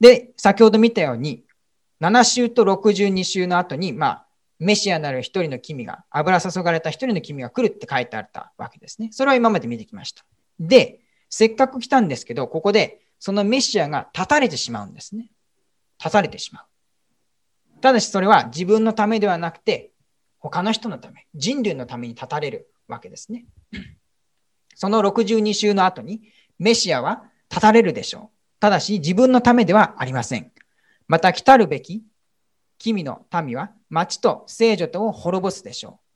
[0.00, 1.44] で、先ほど見たように
[2.00, 4.26] 7週と62週の後に、まあ、
[4.58, 9.08] メシアなる一人の君が、油注がれた一人の君が来るって書いてあったわけですね。
[9.12, 10.24] それは今まで見てきました。
[10.58, 15.30] で、せっかく来たんですけど、ここでそのメシアが立たれてしまうんですね。
[15.98, 16.64] 立たれてしまう。
[17.80, 19.92] ただしそれは自分のためではなくて、
[20.38, 23.46] 他の人のため、人類のために立たれるわけですね。
[24.74, 26.22] その62週の後に、
[26.58, 28.39] メシアは立たれるでしょう。
[28.60, 30.52] ただし自分のためではありません。
[31.08, 32.04] また来たるべき
[32.78, 36.10] 君の民は町と聖女とを滅ぼすでしょう。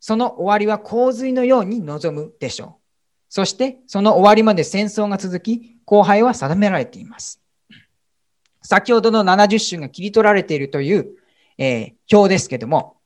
[0.00, 2.80] その終わりは洪水のように望むでしょう。
[3.28, 7.40] そしてその終わりまで戦争が続き、後輩は定められています。
[8.62, 11.16] 先ほどの70週が切り取られているという、
[11.58, 12.96] えー、表ですけども、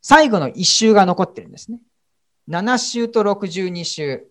[0.00, 1.80] 最後の1週が残ってるんですね。
[2.48, 4.26] 7週と62週。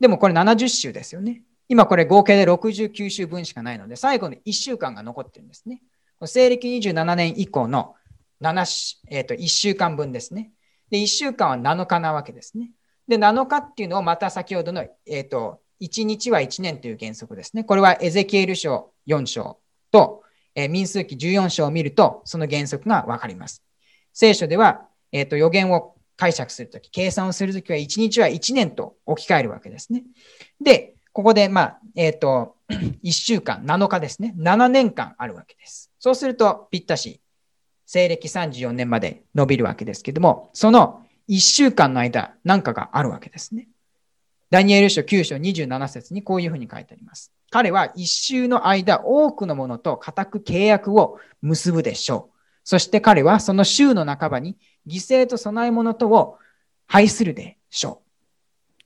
[0.00, 1.42] でもこれ70週ですよね。
[1.68, 5.82] 今これ合計で69週分しかないので、最後の1週間が残ってるんですね。
[6.24, 7.94] 西暦27年以降の
[8.42, 10.52] 7、えー、と1週間分ですね。
[10.90, 12.70] で、1週間は7日なわけですね。
[13.08, 17.64] で、7日っていうのをまた先ほどの、えー、と、1日は1年という原則ですね。
[17.64, 19.58] これはエゼキエル書4章
[19.90, 20.22] と、
[20.54, 23.62] えー、民数記14章を見ると、その原則がわかります。
[24.12, 30.04] 聖書では、えー、と予言を解釈するとき、計算をするときは1日は1年と置き換えるわけですね。
[30.60, 32.56] で、ここで、まあ、えっ、ー、と、
[33.04, 34.34] 1週間、7日ですね。
[34.38, 35.90] 7年間あるわけです。
[35.98, 37.20] そうすると、ぴったし、
[37.86, 43.68] 西暦34年まで伸びるわけですけども、その1週間の間、何かがあるわけですね。
[44.50, 47.32] ダニエル書9章27節にこういうふうに書いてあります。
[47.50, 52.38] 彼は一周の間、多くのものと固く契約を結ぶでしょう。
[52.64, 54.56] そして彼はその週の半ばに
[54.86, 56.38] 犠牲と供え物とを
[56.86, 58.02] 廃するでしょ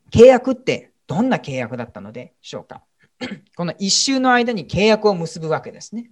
[0.08, 0.10] う。
[0.10, 2.82] 契約ってどんな契約だったのでしょうか？
[3.56, 6.10] この一周の間に契約を結ぶわけですね。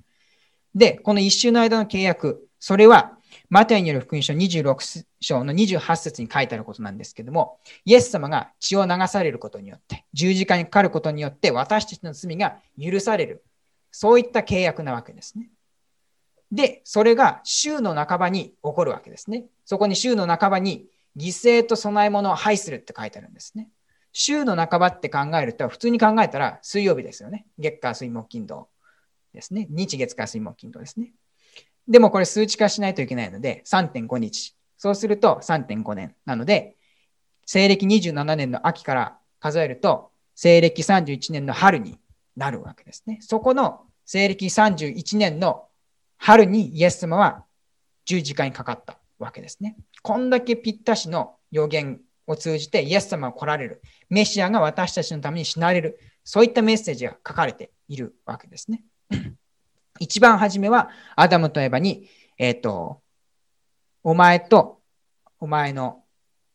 [0.75, 3.19] で、この一周の間の契約、それは
[3.49, 13.45] マタイによる福音書26章の28節に書いてあることなんですけども、イエス様が血を流されることによって、十字架にかかることによって、私たちの罪が許される。
[13.91, 15.51] そういった契約なわけですね。
[16.51, 19.45] で、それが週の半ばに起こるわけですね。
[19.65, 20.87] そこに週の半ばに
[21.17, 23.69] 犠牲と供え物を廃するって書いてあるんですね。
[24.15, 27.47] 週の半ばって考えると、普通に考えたら水曜日ですよね。
[27.59, 28.69] 月火水木金土
[29.35, 29.67] ですね。
[29.69, 31.13] 日月火水木金土ですね。
[31.89, 34.55] でもこれ数値化しないといけないので、3.5日。
[34.79, 36.77] そうすると3.5年なので、
[37.45, 41.99] 西暦27年の秋から数えると、西暦31年の春に
[42.37, 43.19] なるわけですね。
[43.21, 45.67] そこの西暦31年の
[46.19, 47.45] 春にイエス様は
[48.05, 49.77] 十字架にかかったわけですね。
[50.03, 53.83] こんだけぴったしの予言を通じてイエス様が来られる。
[54.09, 55.99] メシアが私たちのために死なれる。
[56.25, 58.83] そういったメッセージが書かれているわけですね。
[60.01, 62.09] 一番初めは、アダムとエバに、
[62.39, 63.01] えっ、ー、と、
[64.03, 64.81] お前と、
[65.39, 66.03] お前の、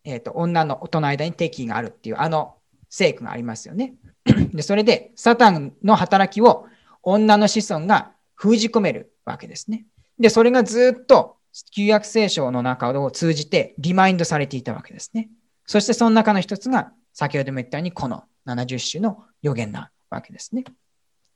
[0.04, 2.58] えっ、ー、と、女のとの間に敵意があるっていう、あの
[2.90, 3.94] 聖句がありますよね。
[4.54, 6.66] で、それで、サタンの働きを
[7.04, 9.86] 女の子孫が封じ込めるわけですね。
[10.20, 11.38] で、それがずっと
[11.72, 15.30] 旧約聖書の中を通じてリマインドされていたわけですね。
[15.70, 20.64] そしてその中の一つが、先ほども言ったように、この70種の予言なわけですね。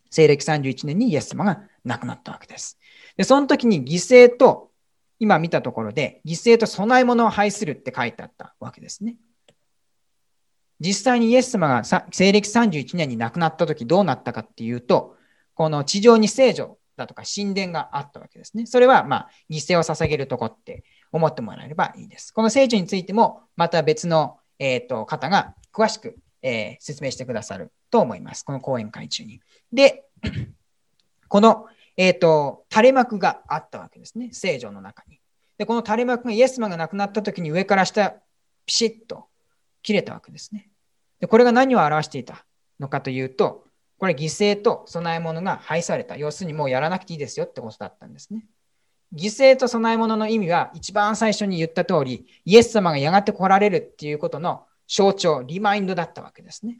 [0.10, 2.80] 西暦31年にイエス様が亡くなったわけです。
[3.16, 4.72] で、その時に犠牲と、
[5.20, 9.18] 今見たところで、犠牲と供え物を拝するって書いてあったわけですね。
[10.80, 15.16] 実際にイエス様が西暦31年に亡くなった時どうなったかっていうと、
[15.54, 18.66] この地上に聖女だとか神殿があったわけですね。
[18.66, 22.34] それは、まあ、犠牲を捧げるとこって思ってもらえればいいです。
[22.34, 28.44] この聖女についても、また別の、えーと、方が詳しく、えー、説明してくださると思います。
[28.44, 29.40] この講演会中に。
[29.72, 30.06] で、
[31.30, 34.30] この、え、ー、と、垂れ幕があったわけですね。
[34.34, 35.20] 聖女の中に。
[35.60, 38.16] で、この垂れ幕がイエス様が亡くなった時に上から下、
[38.66, 39.28] ピシッと
[39.84, 40.72] 切れたわけですね。
[41.20, 42.46] で、これが何を表していた
[42.80, 43.66] のかというと、
[44.00, 46.18] これ犠牲と供え物が廃された。
[46.18, 48.48] 要するにもうやらなくていいですよってことだったんですね。
[49.14, 56.80] 犠牲と供え物の意味は一番最初に言った通り、イエス様がやがて来られるっていうことの象徴、リマインドだったわけですね。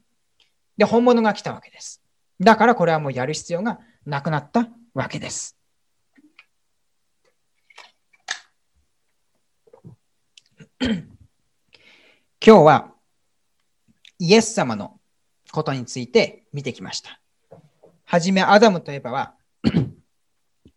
[0.78, 2.02] で、本物が来たわけです。
[2.40, 5.56] だからこれはもうやる必要がなくなったわけです。
[10.82, 11.06] 今
[12.42, 12.92] 日は
[14.20, 15.00] イエス様の
[15.52, 17.20] ことについて見てきました。
[18.06, 19.36] はじめアダムといえばは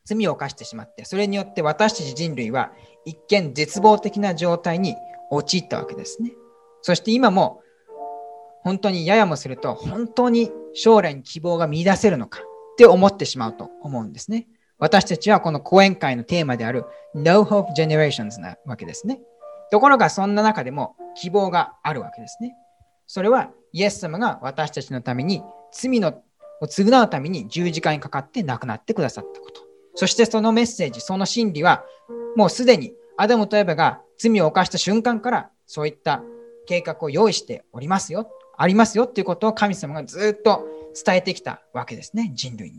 [0.07, 2.73] 罪を犯してしまって、それによって私たち人類は
[3.05, 4.95] 一見絶望的な状態に
[5.31, 6.33] 陥ったわけですね。
[6.81, 7.61] そして今も
[8.63, 12.43] 本当にややもすると、本当に将来に希望が見出せるのかっ
[12.79, 14.47] て思ってしまうと思うんですね。
[14.79, 16.85] 私たちはこの講演会のテーマである
[17.15, 19.21] No Hope Generations なわけですね。
[19.71, 22.55] ところがそんな中でも希望があるわけですね。
[23.07, 25.43] それはイエス様が私たちのために
[25.73, 26.23] 罪の
[26.61, 29.66] を償うために十字架にかかって亡くなってくださったこと。
[29.97, 31.85] そしてそのメッセージ、その真理は
[32.37, 36.23] もうすでにアダムとエバが罪を犯した瞬間からそういった
[36.67, 40.67] 計画を用意しておりますよありますよっていうことを神様がずっと
[41.05, 42.79] 伝えてきたわけですね、人類に。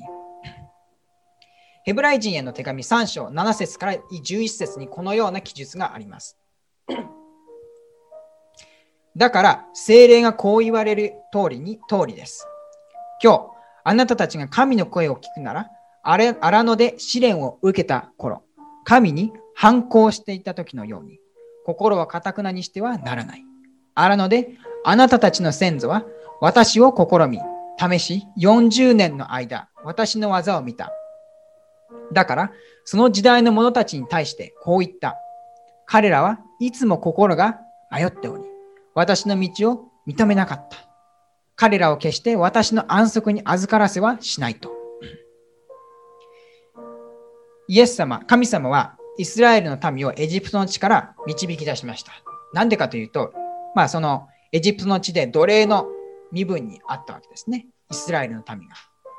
[1.84, 6.38] ヘブライ人への手紙3章7節から11節にこのような記述があります。
[9.16, 12.46] だから、精霊がこう言われる通りに、通りです。
[13.24, 13.52] 今日、
[13.84, 15.70] あなたたちが神の声を聞くなら、
[16.10, 18.42] 荒野で試練を受けた頃、
[18.86, 21.20] 神に反抗していた時のように、
[21.66, 23.44] 心はかたくなにしてはならない。
[23.94, 24.52] 荒野で
[24.86, 26.06] あなたたちの先祖は
[26.40, 27.42] 私を試み、
[27.78, 30.94] 試し、40年の間、私の技を見た。
[32.14, 32.52] だから、
[32.86, 35.18] その時代の者たちに対してこう言った。
[35.86, 37.60] 彼らはいつも心が
[37.92, 38.44] 迷っており、
[38.94, 40.78] 私の道を認めなかった。
[41.58, 44.77] 彼らを決して私の安息に預からせはしないと。
[47.70, 52.14] イエス様、神様はイスラエルの民をエジプトの地から導き出しました。
[52.54, 53.34] なんでかというと、
[53.76, 55.88] まあそのエジプトの地で奴隷の
[56.32, 57.68] 身分にあったわけですね。
[57.92, 58.76] イスラエルの民が。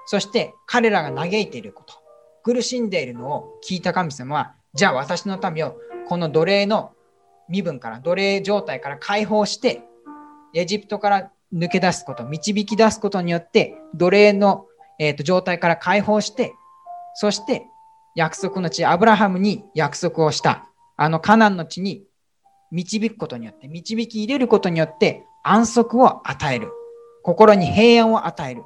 [0.06, 1.94] そして彼らが嘆いていること、
[2.42, 5.76] 苦しんでいるのを聞いた神様は、じゃあ私の民を
[6.08, 6.92] この奴隷の
[7.50, 9.82] 身分から、奴隷状態から解放して、
[10.54, 14.66] エジプトから抜け出すこと、導き出すことによって、奴隷の、
[14.98, 16.54] えーと、状態から解放して、
[17.14, 17.66] そして
[18.18, 22.04] 約束の地、アブラハムに約束をした、あのカナンの地に
[22.72, 26.72] 導くことによって、導き入れることによって安息を与える。
[27.22, 28.64] 心に平安を与える。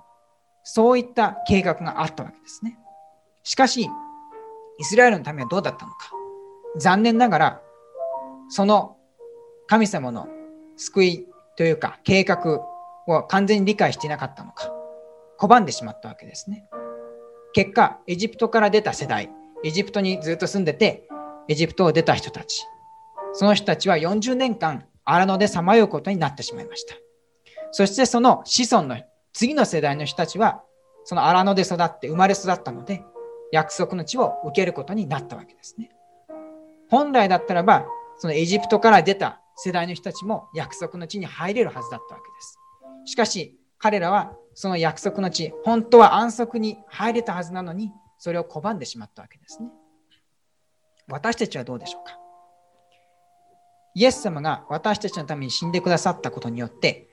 [0.62, 2.78] そういった計画があったわけですね。
[3.42, 3.90] しかし、
[4.78, 6.12] イスラエルのためはどうだったのか。
[6.78, 7.62] 残念ながら、
[8.48, 8.96] その
[9.66, 10.28] 神様の
[10.78, 11.26] 救い
[11.58, 12.62] というか計画
[13.06, 14.72] を完全に理解していなかったのか、
[15.38, 16.64] 拒んでしまったわけですね。
[17.52, 19.30] 結果、エジプトから出た世代、
[19.64, 21.08] エジプトにずっと住んでて、
[21.48, 22.66] エジプトを出た人たち、
[23.32, 26.94] その人たちは40年間荒野でさまようことになってしまいました。
[27.70, 29.00] そしてその子孫の
[29.32, 30.62] 次の世代の人たちは、
[31.04, 33.04] その荒野で育って生まれ育ったので、
[33.50, 35.90] 約束の地を受けることになったわけですね。
[36.90, 37.86] 本来だったらば、
[38.18, 42.58] そのエジプトから出た世代の人たちも約束の地に入れるはずだったわけです。
[43.06, 47.92] しかし、彼らはその約束の地、本当は安息に入れたはずなのに、
[48.22, 49.68] それを拒んでしまったわけですね。
[51.08, 52.16] 私たちはどうでしょうか？
[53.96, 57.08] イエス様が私たちのために死んでくださったことによって、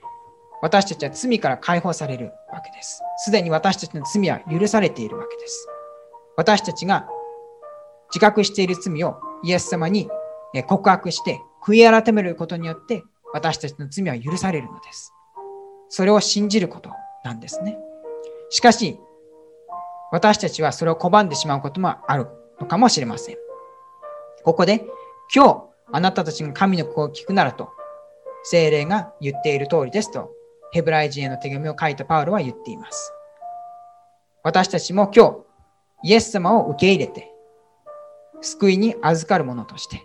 [0.62, 3.02] 私たちは罪から解放されるわけです。
[3.24, 5.66] すでに私たちの罪は許されているわけです。
[6.36, 7.08] 私たちが
[8.10, 10.08] 自覚している罪をイエス様に
[10.68, 13.02] 告白して悔い改めることによって
[13.34, 15.12] 私たちの罪は許されるのです。
[15.88, 16.92] それを信じること
[17.24, 17.76] なんですね。
[18.50, 19.00] しかし、
[20.12, 22.26] 私たちはそれを拒んでしまうこともある
[22.60, 23.36] のかもしれません。
[24.42, 24.84] ここで、
[25.34, 27.70] 今日あなたたちが神の子を聞くならと、
[28.42, 30.30] 精霊が言っている通りですと、
[30.72, 33.12] ヘブライ人への手紙を書いたパウロは言っています。
[34.42, 35.30] 私たちも今
[36.02, 37.30] 日、イエス様を受け入れて、
[38.40, 40.02] 救いに預かる者として、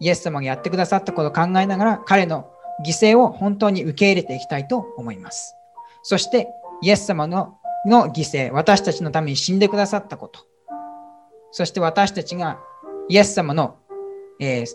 [0.00, 2.50] イエス様がやってくださったことを考えながら、彼の
[2.84, 5.54] 犠牲を本当に受け入れていきたいと思います。
[6.02, 6.48] そして、
[6.82, 7.57] イエス様の
[7.88, 10.40] の犠牲、私たちのために死んでくださったこと、
[11.50, 12.60] そして私たちが
[13.08, 13.76] イエス様の、
[14.38, 14.66] えー、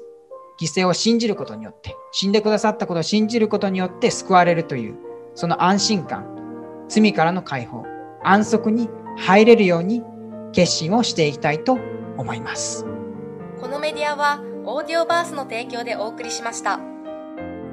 [0.59, 4.97] 犠牲を信じることによって、死んでくださったことを信じることによって救われるという、
[5.35, 7.83] その安心感、罪からの解放、
[8.23, 10.03] 安息に入れるように
[10.51, 11.77] 決心をしていきたいと
[12.17, 12.85] 思います。
[13.59, 16.79] このメディアは、オーディオバースの提供でお送りしました。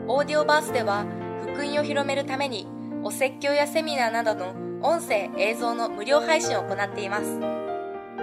[0.09, 1.05] オーディオバースでは、
[1.43, 2.67] 福音を広めるために、
[3.03, 7.25] お説教やセミナーなどの音声、映像の無料配信を行っています。